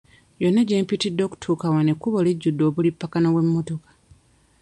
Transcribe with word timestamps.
Yonna 0.41 0.61
gye 0.67 0.83
mpitidde 0.83 1.21
okutuuka 1.25 1.65
wano 1.73 1.89
ekkubo 1.93 2.17
lijjudde 2.25 2.63
obulipagano 2.69 3.27
bw'emmotoka. 3.33 3.89